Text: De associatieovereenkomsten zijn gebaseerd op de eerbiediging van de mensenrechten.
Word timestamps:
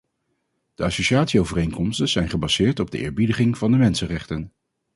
De 0.75 0.83
associatieovereenkomsten 0.83 2.09
zijn 2.09 2.29
gebaseerd 2.29 2.79
op 2.79 2.91
de 2.91 2.97
eerbiediging 2.97 3.57
van 3.57 3.71
de 3.71 3.77
mensenrechten. 3.77 4.51